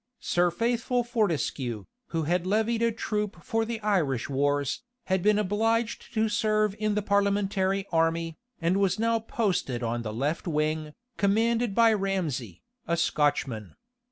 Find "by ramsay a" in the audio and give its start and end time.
11.75-12.97